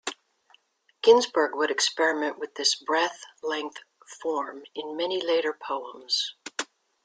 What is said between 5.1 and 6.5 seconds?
later poems.